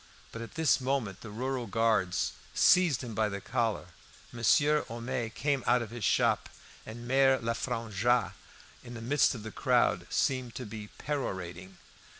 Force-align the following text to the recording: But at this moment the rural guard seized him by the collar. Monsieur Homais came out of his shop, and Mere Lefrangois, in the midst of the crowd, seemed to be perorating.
But 0.31 0.41
at 0.41 0.55
this 0.55 0.81
moment 0.81 1.21
the 1.21 1.29
rural 1.29 1.67
guard 1.67 2.15
seized 2.55 3.03
him 3.03 3.13
by 3.13 3.29
the 3.29 3.39
collar. 3.39 3.89
Monsieur 4.31 4.81
Homais 4.87 5.29
came 5.29 5.63
out 5.67 5.83
of 5.83 5.91
his 5.91 6.03
shop, 6.03 6.49
and 6.87 7.07
Mere 7.07 7.37
Lefrangois, 7.37 8.31
in 8.83 8.95
the 8.95 8.99
midst 9.03 9.35
of 9.35 9.43
the 9.43 9.51
crowd, 9.51 10.07
seemed 10.09 10.55
to 10.55 10.65
be 10.65 10.89
perorating. 10.97 11.77